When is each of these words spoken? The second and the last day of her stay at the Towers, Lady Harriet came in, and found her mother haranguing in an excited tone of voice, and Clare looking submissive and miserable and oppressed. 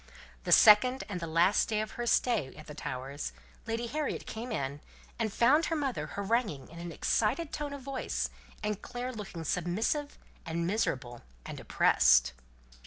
The 0.45 0.51
second 0.51 1.03
and 1.07 1.19
the 1.19 1.27
last 1.27 1.69
day 1.69 1.79
of 1.79 1.91
her 1.91 2.07
stay 2.07 2.55
at 2.55 2.65
the 2.65 2.73
Towers, 2.73 3.33
Lady 3.67 3.85
Harriet 3.85 4.25
came 4.25 4.51
in, 4.51 4.81
and 5.19 5.31
found 5.31 5.67
her 5.67 5.75
mother 5.75 6.07
haranguing 6.15 6.69
in 6.69 6.79
an 6.79 6.91
excited 6.91 7.53
tone 7.53 7.71
of 7.71 7.83
voice, 7.83 8.31
and 8.63 8.81
Clare 8.81 9.13
looking 9.13 9.43
submissive 9.43 10.17
and 10.43 10.65
miserable 10.65 11.21
and 11.45 11.59
oppressed. 11.59 12.33